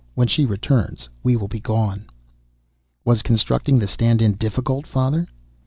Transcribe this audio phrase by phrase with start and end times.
[0.15, 2.05] When she returns we will be gone."
[3.05, 5.27] "Was constructing the stand in difficult, father?"